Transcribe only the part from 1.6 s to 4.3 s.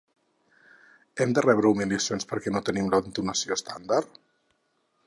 humiliacions perquè no tenim l’entonació estàndard?